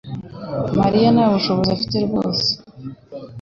[0.79, 2.47] mariya nta bushobozi afite rwose